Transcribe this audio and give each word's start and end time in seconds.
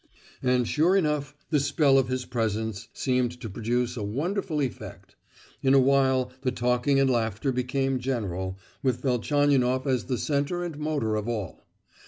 And 0.41 0.67
sure 0.67 0.95
enough 0.95 1.35
the 1.51 1.59
spell 1.59 1.99
of 1.99 2.07
his 2.07 2.25
presence 2.25 2.87
seemed 2.91 3.39
to 3.39 3.47
produce 3.47 3.95
a 3.95 4.01
wonderful 4.03 4.59
effect; 4.59 5.15
in 5.61 5.75
a 5.75 5.79
while 5.79 6.31
the 6.41 6.49
talking 6.51 6.99
and 6.99 7.07
laughter 7.07 7.51
became 7.51 7.99
general, 7.99 8.57
with 8.81 9.03
Velchaninoff 9.03 9.85
as 9.85 10.05
the 10.05 10.17
centre 10.17 10.63
and 10.63 10.75
motor 10.79 11.15
of 11.15 11.29
all. 11.29 11.67